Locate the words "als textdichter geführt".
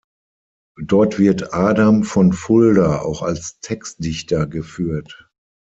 3.21-5.29